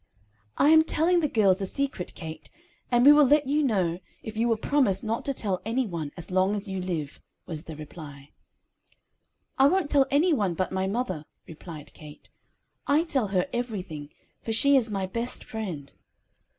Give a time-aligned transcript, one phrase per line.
[0.57, 2.49] "I am telling the girls a secret, Kate,
[2.91, 6.11] and we will let you know, if you will promise not to tell any one
[6.17, 8.31] as long as you live," was the reply.
[9.59, 12.31] "I won't tell any one but my mother," replied Kate.
[12.87, 14.09] "I tell her everything,
[14.41, 15.93] for she is my best friend."